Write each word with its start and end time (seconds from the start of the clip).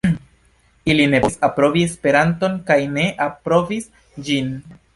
Ili 0.93 1.03
ne 1.11 1.19
povis 1.25 1.35
aprobi 1.47 1.83
Esperanton 1.89 2.55
kaj 2.71 2.79
ne 2.97 3.05
aprobis 3.29 3.89
ĝin. 4.31 4.53